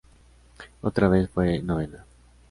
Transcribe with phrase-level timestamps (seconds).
[0.81, 2.03] Otra vez fue novena.